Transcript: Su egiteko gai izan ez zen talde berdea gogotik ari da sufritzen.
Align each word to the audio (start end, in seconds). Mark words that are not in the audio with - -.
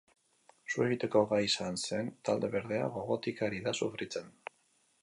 Su 0.73 0.81
egiteko 0.85 1.21
gai 1.33 1.39
izan 1.49 1.77
ez 1.81 1.83
zen 1.91 2.09
talde 2.31 2.51
berdea 2.57 2.89
gogotik 2.97 3.45
ari 3.51 3.65
da 3.69 3.77
sufritzen. 3.83 4.35